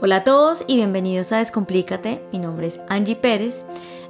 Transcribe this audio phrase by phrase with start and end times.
[0.00, 2.22] Hola a todos y bienvenidos a Descomplícate.
[2.32, 3.62] Mi nombre es Angie Pérez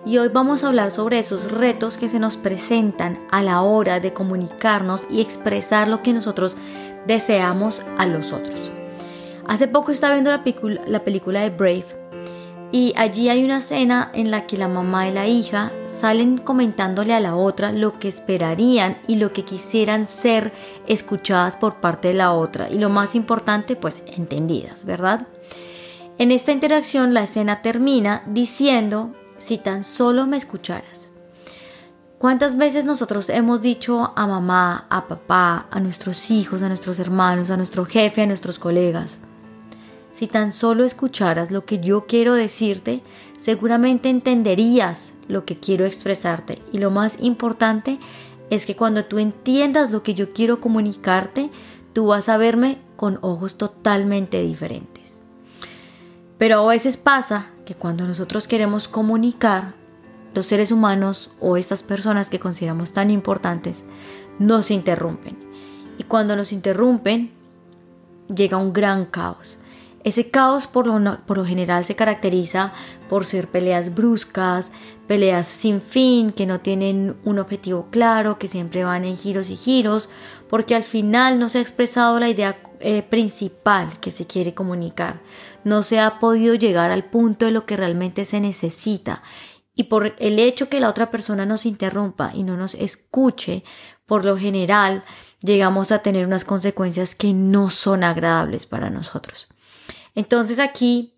[0.07, 4.01] y hoy vamos a hablar sobre esos retos que se nos presentan a la hora
[4.01, 6.57] de comunicarnos y expresar lo que nosotros
[7.07, 8.73] deseamos a los otros.
[9.47, 10.43] Hace poco estaba viendo la,
[10.87, 12.02] la película de Brave
[12.73, 17.13] y allí hay una escena en la que la mamá y la hija salen comentándole
[17.13, 20.53] a la otra lo que esperarían y lo que quisieran ser
[20.87, 25.27] escuchadas por parte de la otra y lo más importante pues entendidas, ¿verdad?
[26.17, 31.11] En esta interacción la escena termina diciendo, si tan solo me escucharas.
[32.17, 37.51] ¿Cuántas veces nosotros hemos dicho a mamá, a papá, a nuestros hijos, a nuestros hermanos,
[37.51, 39.19] a nuestro jefe, a nuestros colegas?
[40.13, 43.03] Si tan solo escucharas lo que yo quiero decirte,
[43.37, 46.61] seguramente entenderías lo que quiero expresarte.
[46.73, 47.99] Y lo más importante
[48.51, 51.51] es que cuando tú entiendas lo que yo quiero comunicarte,
[51.95, 55.21] tú vas a verme con ojos totalmente diferentes.
[56.37, 59.75] Pero a veces pasa que cuando nosotros queremos comunicar,
[60.35, 63.85] los seres humanos o estas personas que consideramos tan importantes
[64.39, 65.37] nos interrumpen.
[65.99, 67.31] Y cuando nos interrumpen,
[68.35, 69.59] llega un gran caos.
[70.05, 72.73] Ese caos por lo, general se caracteriza
[73.09, 74.73] por ser peleas bruscas,
[75.07, 79.57] peleas sin fin, que no tienen un objetivo claro, que siempre van en giros y
[79.57, 80.11] giros,
[80.51, 85.21] porque al final no se ha expresado la idea eh, principal que se quiere comunicar.
[85.63, 89.23] No se ha podido llegar al punto de lo que realmente se necesita.
[89.75, 93.63] Y por el hecho que la otra persona nos interrumpa y no nos escuche,
[94.05, 95.05] por lo general
[95.41, 99.52] llegamos a tener unas consecuencias que no son agradables para nosotros.
[100.15, 101.15] Entonces aquí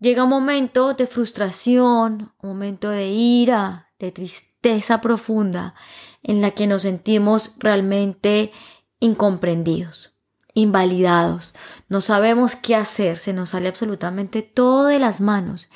[0.00, 5.74] llega un momento de frustración, un momento de ira, de tristeza profunda,
[6.22, 8.52] en la que nos sentimos realmente
[9.00, 10.12] incomprendidos,
[10.54, 11.54] invalidados,
[11.88, 15.68] no sabemos qué hacer, se nos sale absolutamente todo de las manos.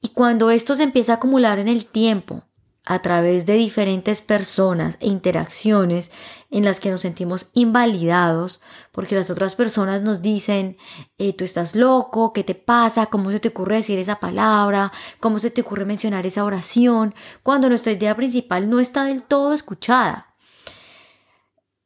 [0.00, 2.42] Y cuando esto se empieza a acumular en el tiempo,
[2.84, 6.10] a través de diferentes personas e interacciones
[6.50, 10.76] en las que nos sentimos invalidados porque las otras personas nos dicen
[11.16, 13.06] eh, tú estás loco, ¿qué te pasa?
[13.06, 14.90] ¿Cómo se te ocurre decir esa palabra?
[15.20, 17.14] ¿Cómo se te ocurre mencionar esa oración?
[17.42, 20.34] Cuando nuestra idea principal no está del todo escuchada.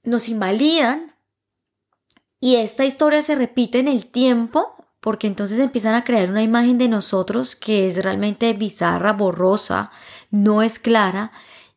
[0.03, 1.15] Nos invalidan
[2.41, 6.79] y esta historia se repite en el tiempo porque entonces empiezan a crear una imagen
[6.79, 9.91] de nosotros que es realmente bizarra, borrosa,
[10.31, 11.33] no es clara,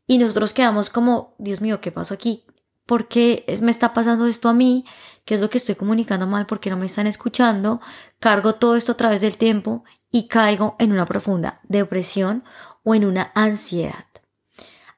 [0.07, 2.43] y nosotros quedamos como, Dios mío, ¿qué pasó aquí?
[2.87, 4.85] ¿Por qué me está pasando esto a mí?
[5.23, 6.47] ¿Qué es lo que estoy comunicando mal?
[6.47, 7.79] ¿Por qué no me están escuchando?
[8.19, 12.43] Cargo todo esto a través del tiempo y caigo en una profunda depresión
[12.83, 14.05] o en una ansiedad.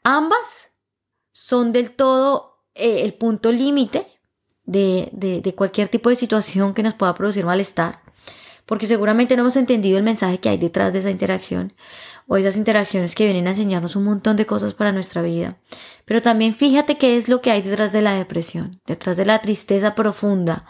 [0.03, 0.71] Ambas
[1.33, 4.07] son del todo eh, el punto límite
[4.63, 8.01] de, de cualquier tipo de situación que nos pueda producir malestar
[8.65, 11.73] porque seguramente no hemos entendido el mensaje que hay detrás de esa interacción
[12.27, 15.57] o esas interacciones que vienen a enseñarnos un montón de cosas para nuestra vida.
[16.05, 19.39] Pero también fíjate qué es lo que hay detrás de la depresión, detrás de la
[19.39, 20.65] tristeza profunda.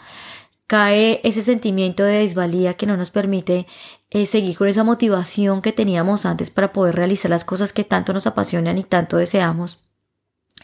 [0.66, 3.66] Cae ese sentimiento de desvalía que no nos permite
[4.10, 8.12] eh, seguir con esa motivación que teníamos antes para poder realizar las cosas que tanto
[8.12, 9.78] nos apasionan y tanto deseamos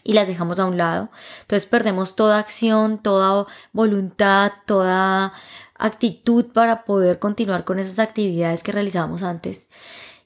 [0.03, 1.09] y las dejamos a un lado.
[1.41, 5.33] Entonces perdemos toda acción, toda voluntad, toda
[5.79, 9.67] actitud para poder continuar con esas actividades que realizábamos antes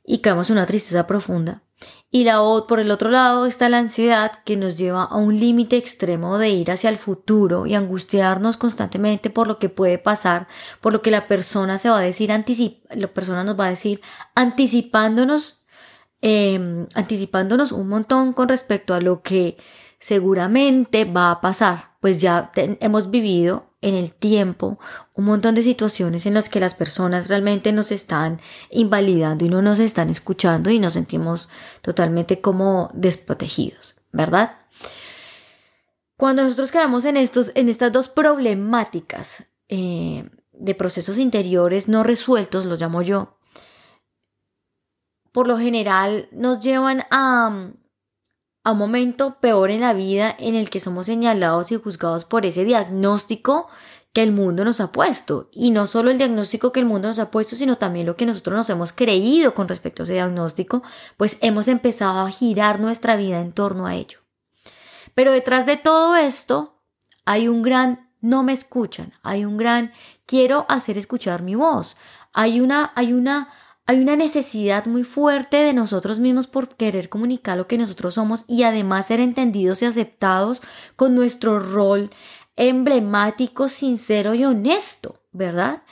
[0.03, 1.63] y caemos en una tristeza profunda.
[2.11, 5.77] Y la, por el otro lado está la ansiedad que nos lleva a un límite
[5.77, 10.47] extremo de ir hacia el futuro y angustiarnos constantemente por lo que puede pasar,
[10.79, 12.29] por lo que la persona se va a decir,
[12.91, 14.01] la persona nos va a decir,
[14.35, 15.65] anticipándonos,
[16.21, 19.57] em, anticipándonos un montón con respecto a lo que
[19.97, 24.79] seguramente va a pasar, pues ya hemos vivido en el tiempo
[25.13, 28.39] un montón de situaciones en las que las personas realmente nos están
[28.71, 31.49] invalidando y no nos están escuchando y nos sentimos
[31.81, 34.57] totalmente como desprotegidos, ¿verdad?
[36.17, 42.65] Cuando nosotros quedamos en, estos, en estas dos problemáticas eh, de procesos interiores no resueltos,
[42.65, 43.37] los llamo yo,
[45.33, 47.73] por lo general nos llevan a,
[48.63, 52.63] a momento peor en la vida en el que somos señalados y juzgados por ese
[52.63, 53.67] diagnóstico
[54.13, 55.49] que el mundo nos ha puesto.
[55.51, 58.25] Y no solo el diagnóstico que el mundo nos ha puesto, sino también lo que
[58.25, 60.83] nosotros nos hemos creído con respecto a ese diagnóstico,
[61.17, 64.19] pues hemos empezado a girar nuestra vida en torno a ello.
[65.13, 66.79] Pero detrás de todo esto
[67.25, 69.91] hay un gran no me escuchan, hay un gran
[70.25, 71.97] quiero hacer escuchar mi voz,
[72.31, 73.49] hay una, hay una
[73.85, 78.45] hay una necesidad muy fuerte de nosotros mismos por querer comunicar lo que nosotros somos
[78.47, 80.61] y además ser entendidos y aceptados
[80.95, 82.09] con nuestro rol
[82.55, 85.83] emblemático, sincero y honesto, ¿verdad?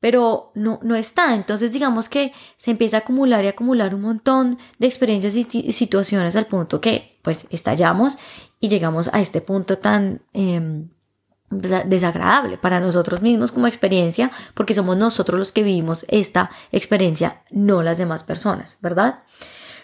[0.00, 1.34] pero no, no está.
[1.34, 6.36] Entonces digamos que se empieza a acumular y acumular un montón de experiencias y situaciones
[6.36, 8.18] al punto que pues estallamos
[8.60, 10.90] y llegamos a este punto tan em,
[11.50, 17.82] desagradable para nosotros mismos como experiencia porque somos nosotros los que vivimos esta experiencia, no
[17.82, 19.22] las demás personas, ¿verdad?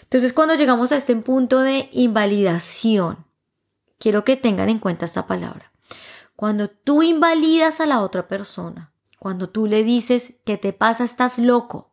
[0.03, 3.25] Entonces cuando llegamos a este punto de invalidación,
[3.97, 5.71] quiero que tengan en cuenta esta palabra.
[6.35, 11.03] Cuando tú invalidas a la otra persona, cuando tú le dices, ¿qué te pasa?
[11.03, 11.91] Estás loco.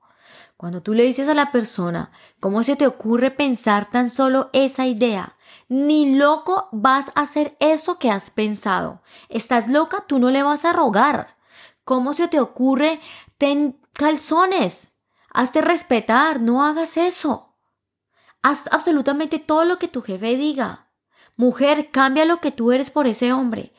[0.62, 4.87] Cuando tú le dices a la persona, ¿cómo se te ocurre pensar tan solo esa
[4.87, 5.35] idea?
[5.69, 9.03] Ni loco vas a hacer eso que has pensado.
[9.29, 11.37] Estás loca, tú no le vas a rogar.
[11.82, 13.00] ¿Cómo se te ocurre?
[13.38, 14.94] Ten calzones.
[15.32, 17.56] Hazte respetar, no hagas eso.
[18.41, 20.93] Haz absolutamente todo lo que tu jefe diga.
[21.35, 23.75] Mujer, cambia lo que tú eres por ese hombre.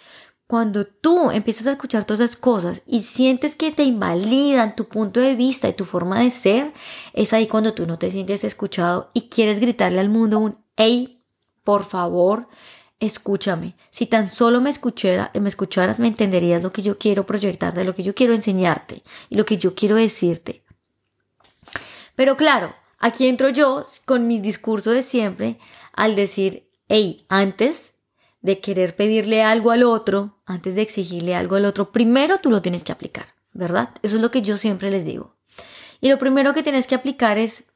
[0.48, 5.20] Cuando tú empiezas a escuchar todas esas cosas y sientes que te invalidan tu punto
[5.20, 6.74] de vista y tu forma de ser,
[7.14, 11.24] es ahí cuando tú no te sientes escuchado y quieres gritarle al mundo un hey,
[11.64, 12.48] por favor,
[13.00, 13.76] escúchame.
[13.90, 17.86] Si tan solo me, escuchara, me escucharas, me entenderías lo que yo quiero proyectar, de
[17.86, 20.64] lo que yo quiero enseñarte y lo que yo quiero decirte.
[22.16, 25.58] Pero claro, aquí entro yo con mi discurso de siempre
[25.94, 27.96] al decir, hey, antes
[28.44, 32.62] de querer pedirle algo al otro, antes de exigirle algo al otro, primero tú lo
[32.62, 33.90] tienes que aplicar, ¿verdad?
[34.04, 35.38] Eso es lo que yo siempre les digo.
[36.02, 37.72] Y lo primero que tienes que aplicar es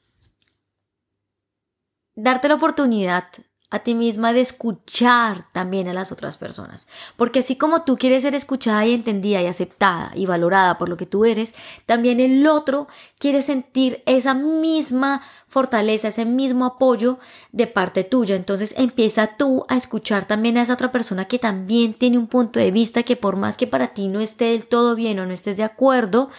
[2.16, 3.24] darte la oportunidad
[3.70, 6.88] a ti misma de escuchar también a las otras personas.
[7.16, 10.98] Porque así como tú quieres ser escuchada y entendida y aceptada y valorada por lo
[10.98, 11.54] que tú eres,
[11.86, 12.88] también el otro
[13.20, 17.20] quiere sentir esa misma fortaleza, ese mismo apoyo
[17.52, 18.36] de parte tuya.
[18.36, 22.60] Entonces empieza tú a escuchar también a esa otra persona que también tiene un punto
[22.60, 25.34] de vista que por más que para ti no esté del todo bien o no
[25.34, 26.30] estés de acuerdo,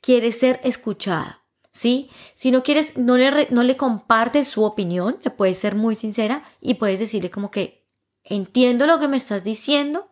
[0.00, 1.44] quiere ser escuchada.
[1.70, 2.08] ¿sí?
[2.34, 6.44] Si no quieres, no le, no le compartes su opinión, le puedes ser muy sincera
[6.60, 7.84] y puedes decirle como que
[8.22, 10.08] entiendo lo que me estás diciendo,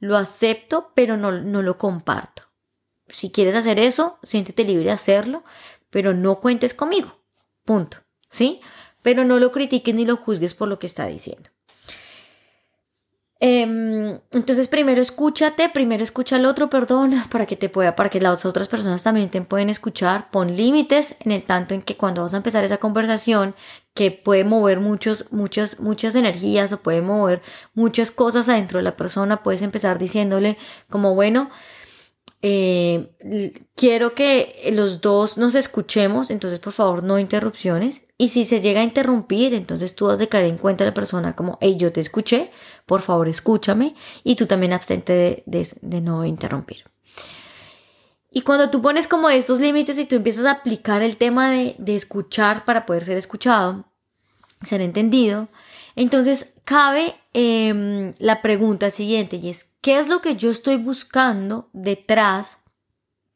[0.00, 2.42] lo acepto, pero no, no lo comparto.
[3.08, 5.44] Si quieres hacer eso, siéntete libre de hacerlo,
[5.88, 7.23] pero no cuentes conmigo.
[7.64, 7.98] Punto.
[8.30, 8.60] ¿Sí?
[9.02, 11.50] Pero no lo critiques ni lo juzgues por lo que está diciendo.
[13.46, 18.18] Em, entonces primero escúchate, primero escucha al otro, perdón, para que te pueda, para que
[18.18, 20.30] las otras personas también te pueden escuchar.
[20.30, 23.54] Pon límites en el tanto en que cuando vas a empezar esa conversación
[23.92, 27.42] que puede mover muchos, muchas, muchas energías o puede mover
[27.74, 30.56] muchas cosas adentro de la persona, puedes empezar diciéndole
[30.88, 31.50] como bueno,
[32.46, 38.02] eh, quiero que los dos nos escuchemos, entonces por favor no interrupciones.
[38.18, 40.92] Y si se llega a interrumpir, entonces tú has de caer en cuenta a la
[40.92, 42.50] persona como, hey, yo te escuché,
[42.84, 43.94] por favor escúchame
[44.24, 46.84] y tú también abstente de, no interrumpir.
[48.30, 51.76] Y cuando tú pones como estos límites y tú empiezas a aplicar el tema de,
[51.78, 53.86] de escuchar para poder ser escuchado,
[54.62, 55.48] ser entendido,
[55.96, 61.68] entonces cabe em, la pregunta siguiente y es, ¿qué es lo que yo estoy buscando
[61.72, 62.58] detrás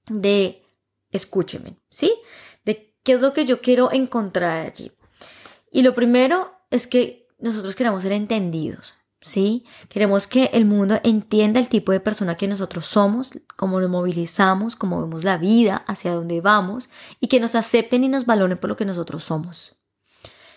[0.08, 0.62] de
[1.10, 1.76] escúcheme?
[1.90, 2.12] ¿Sí?
[2.64, 4.92] De qué es lo que yo quiero encontrar allí.
[5.70, 8.94] Y lo primero es que nosotros queremos ser entendidos.
[9.20, 9.64] ¿Sí?
[9.88, 14.76] Queremos que el mundo entienda el tipo de persona que nosotros somos, cómo lo movilizamos,
[14.76, 16.88] cómo vemos la vida, hacia dónde vamos
[17.20, 19.74] y que nos acepten y nos valoren por lo que nosotros somos.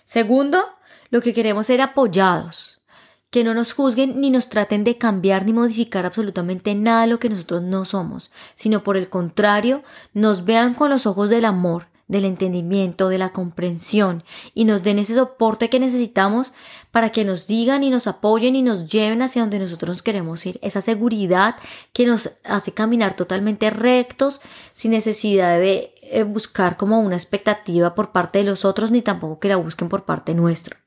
[0.04, 0.64] Segundo,
[1.12, 2.82] lo que queremos ser apoyados,
[3.30, 7.20] que no nos juzguen ni nos traten de cambiar ni modificar absolutamente nada de lo
[7.20, 11.88] que nosotros no somos, sino por el contrario, nos vean con los ojos del amor,
[12.12, 16.52] del entendimiento, de la comprensión y nos den ese soporte que necesitamos
[16.92, 20.60] para que nos digan y nos apoyen y nos lleven hacia donde nosotros queremos ir,
[20.62, 21.56] esa seguridad
[21.94, 24.42] que nos hace caminar totalmente rectos
[24.74, 29.40] sin necesidad de eh, buscar como una expectativa por parte de los otros ni tampoco
[29.40, 30.81] que la busquen por parte nuestra.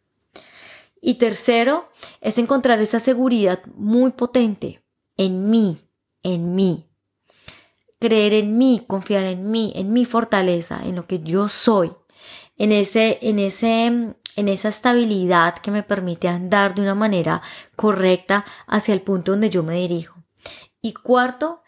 [1.06, 1.90] Y tercero,
[2.22, 4.82] es encontrar esa seguridad muy potente
[5.18, 5.78] en mí,
[6.22, 6.88] en mí.
[8.00, 11.92] Creer en mí, confiar en mí, en mi fortaleza, en lo que yo soy,
[12.56, 17.42] en ese, en ese, en esa estabilidad que me permite andar de una manera
[17.76, 20.24] correcta hacia el punto donde yo me dirijo.
[20.80, 21.60] Y cuarto,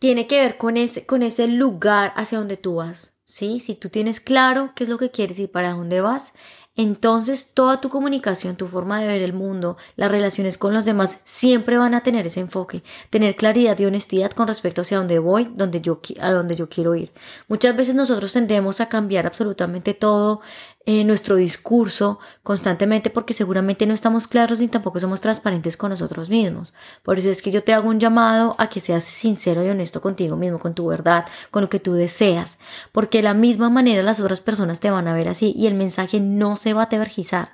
[0.00, 3.14] tiene que ver con ese, con ese lugar hacia donde tú vas.
[3.24, 3.60] ¿sí?
[3.60, 6.32] Si tú tienes claro qué es lo que quieres y para dónde vas,
[6.76, 11.20] entonces toda tu comunicación, tu forma de ver el mundo, las relaciones con los demás
[11.24, 15.52] siempre van a tener ese enfoque, tener claridad y honestidad con respecto hacia dónde voy,
[15.54, 17.12] donde yo, a dónde yo quiero ir.
[17.46, 20.40] Muchas veces nosotros tendemos a cambiar absolutamente todo
[20.86, 26.28] eh, nuestro discurso constantemente porque seguramente no estamos claros ni tampoco somos transparentes con nosotros
[26.28, 26.74] mismos.
[27.02, 30.02] Por eso es que yo te hago un llamado a que seas sincero y honesto
[30.02, 32.58] contigo mismo, con tu verdad, con lo que tú deseas,
[32.92, 35.74] porque de la misma manera las otras personas te van a ver así y el
[35.74, 37.50] mensaje no se va a tergiversar.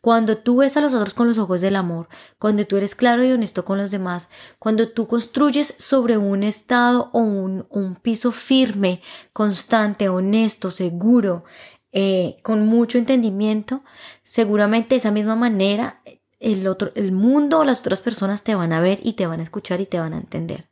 [0.00, 2.08] Cuando tú ves a los otros con los ojos del amor,
[2.38, 7.10] cuando tú eres claro y honesto con los demás, cuando tú construyes sobre un estado
[7.12, 11.44] o un, un piso firme, constante, honesto, seguro,
[11.92, 13.82] eh, con mucho entendimiento,
[14.22, 16.00] seguramente de esa misma manera
[16.40, 19.40] el, otro, el mundo o las otras personas te van a ver y te van
[19.40, 20.68] a escuchar y te van a entender.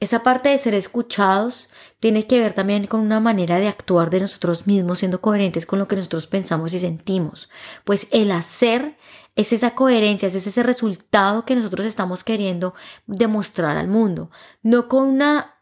[0.00, 1.70] Esa parte de ser escuchados
[2.00, 5.78] tiene que ver también con una manera de actuar de nosotros mismos, siendo coherentes con
[5.78, 7.48] lo que nosotros pensamos y sentimos.
[7.84, 8.98] Pues el hacer
[9.36, 12.74] es esa coherencia, es ese resultado que nosotros estamos queriendo
[13.06, 14.30] demostrar al mundo,
[14.62, 15.54] no con una,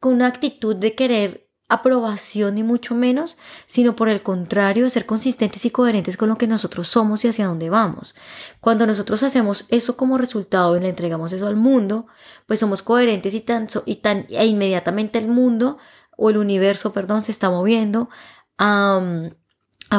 [0.00, 1.41] con una actitud de querer
[1.72, 6.38] aprobación ni mucho menos, sino por el contrario de ser consistentes y coherentes con lo
[6.38, 8.14] que nosotros somos y hacia dónde vamos.
[8.60, 12.06] Cuando nosotros hacemos eso como resultado y le entregamos eso al mundo,
[12.46, 15.78] pues somos coherentes y tan, y tan e inmediatamente el mundo
[16.16, 18.08] o el universo, perdón, se está moviendo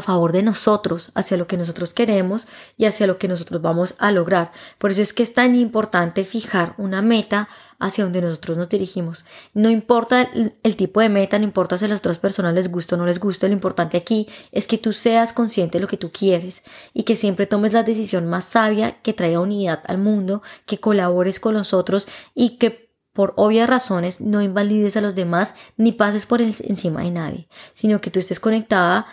[0.01, 2.47] favor de nosotros, hacia lo que nosotros queremos
[2.77, 4.51] y hacia lo que nosotros vamos a lograr.
[4.77, 9.25] Por eso es que es tan importante fijar una meta hacia donde nosotros nos dirigimos.
[9.53, 10.29] No importa
[10.63, 13.05] el, tipo de meta, no importa si a las otras personas les gusta o no
[13.05, 16.63] les gusta, lo importante aquí es que tú seas consciente de lo que tú quieres
[16.93, 21.41] y que siempre tomes la decisión más sabia que traiga unidad al mundo, que colabores
[21.41, 22.83] con los otros y que
[23.13, 28.01] por obvias razones no invalides a los demás ni pases por encima de nadie, sino
[28.01, 29.05] que tú estés conectada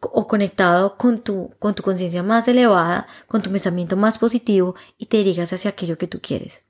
[0.00, 5.06] o conectado con tu, con tu conciencia más elevada, con tu pensamiento más positivo y
[5.06, 6.62] te dirigas hacia aquello que tú quieres.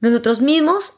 [0.00, 0.94] Nosotros mismos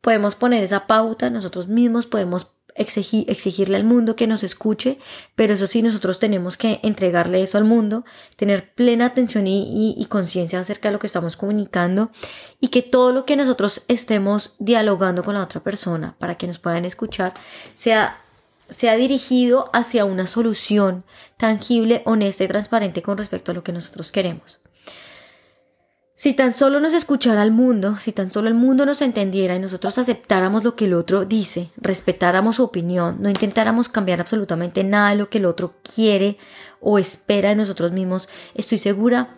[0.00, 4.98] podemos poner esa pauta, nosotros mismos podemos exigirle al mundo que nos escuche,
[5.34, 8.04] pero eso sí, nosotros tenemos que entregarle eso al mundo,
[8.36, 12.10] tener plena atención y, y conciencia acerca de lo que estamos comunicando
[12.60, 16.60] y que todo lo que nosotros estemos dialogando con la otra persona para que nos
[16.60, 17.34] puedan escuchar
[17.74, 18.22] sea
[18.68, 21.04] se ha dirigido hacia una solución
[21.36, 24.60] tangible, honesta y transparente con respecto a lo que nosotros queremos.
[26.14, 29.60] Si tan solo nos escuchara el mundo, si tan solo el mundo nos entendiera y
[29.60, 35.10] nosotros aceptáramos lo que el otro dice, respetáramos su opinión, no intentáramos cambiar absolutamente nada
[35.10, 36.36] de lo que el otro quiere
[36.80, 39.36] o espera de nosotros mismos, estoy segura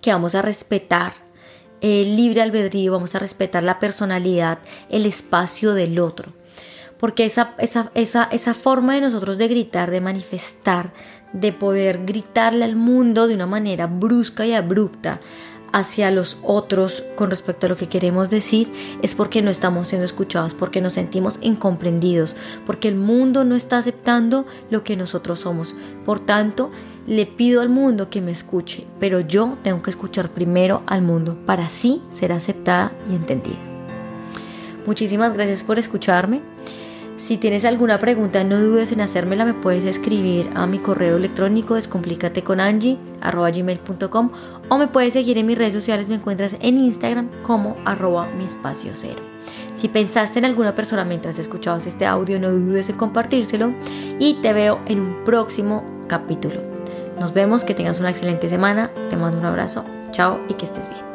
[0.00, 1.12] que vamos a respetar
[1.82, 6.32] el libre albedrío, vamos a respetar la personalidad, el espacio del otro
[7.02, 10.92] porque esa, esa, esa, esa forma de nosotros de gritar, de manifestar,
[11.32, 15.18] de poder gritarle al mundo de una manera brusca y abrupta
[15.72, 20.04] hacia los otros con respecto a lo que queremos decir es porque no estamos siendo
[20.04, 25.74] escuchados, porque nos sentimos incomprendidos, porque el mundo no está aceptando lo que nosotros somos.
[26.04, 26.70] Por tanto,
[27.08, 31.36] le pido al mundo que me escuche, pero yo tengo que escuchar primero al mundo
[31.46, 33.58] para así ser aceptada y entendida.
[34.86, 36.51] Muchísimas gracias por escucharme.
[37.22, 41.76] Si tienes alguna pregunta, no dudes en hacérmela, me puedes escribir a mi correo electrónico
[41.76, 44.30] descomplicateconangie.com
[44.68, 48.44] o me puedes seguir en mis redes sociales, me encuentras en Instagram como arroba mi
[48.44, 49.22] espacio cero.
[49.72, 53.72] Si pensaste en alguna persona mientras escuchabas este audio, no dudes en compartírselo
[54.18, 56.60] y te veo en un próximo capítulo.
[57.20, 60.88] Nos vemos, que tengas una excelente semana, te mando un abrazo, chao y que estés
[60.88, 61.11] bien.